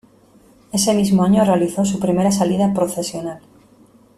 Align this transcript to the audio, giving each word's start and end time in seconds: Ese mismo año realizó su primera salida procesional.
Ese 0.71 0.95
mismo 0.95 1.23
año 1.23 1.45
realizó 1.45 1.85
su 1.85 1.99
primera 1.99 2.31
salida 2.31 2.73
procesional. 2.73 3.39